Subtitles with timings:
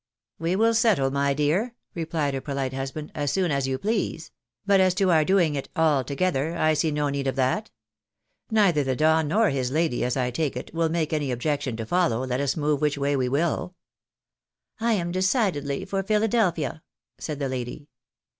[0.39, 4.31] "We will settle, my dear," replied her polite husband," as soon as you please;
[4.65, 7.69] but as to our doing it all together, I see no need of that.
[8.49, 11.85] Neither the Don nor his lady, as I take it, will make any objection to
[11.85, 13.75] follow, let us move which way we will.""
[14.81, 16.81] I am decidedly for Philadelphia,"
[17.19, 17.87] said the lady.